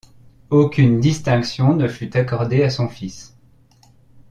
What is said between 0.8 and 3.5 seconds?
distinction ne fut accordée à son fils.